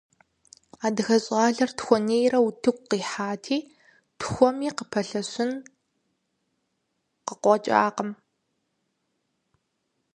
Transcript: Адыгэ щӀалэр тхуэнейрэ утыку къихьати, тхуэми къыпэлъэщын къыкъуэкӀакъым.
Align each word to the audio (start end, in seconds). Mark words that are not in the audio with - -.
Адыгэ 0.85 1.17
щӀалэр 1.25 1.71
тхуэнейрэ 1.77 2.39
утыку 2.47 2.85
къихьати, 2.89 3.57
тхуэми 4.19 4.69
къыпэлъэщын 4.77 5.51
къыкъуэкӀакъым. 7.25 8.11